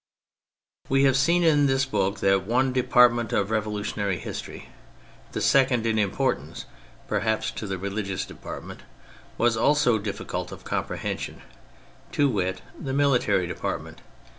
[0.89, 4.69] We have seen in this book that one depart ment of revolutionary history,
[5.33, 6.65] the second in importance,
[7.07, 8.79] perhaps, to the religious depart ment,
[9.37, 11.43] was also difficult of comprehension—
[12.13, 14.01] to wit, the military department.